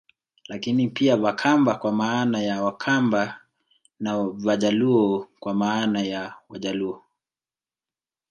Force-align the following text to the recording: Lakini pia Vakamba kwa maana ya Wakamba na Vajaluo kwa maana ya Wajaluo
Lakini 0.47 0.87
pia 0.89 1.17
Vakamba 1.17 1.75
kwa 1.75 1.91
maana 1.91 2.41
ya 2.41 2.63
Wakamba 2.63 3.41
na 3.99 4.23
Vajaluo 4.23 5.27
kwa 5.39 5.53
maana 5.53 6.01
ya 6.01 6.33
Wajaluo 6.49 7.03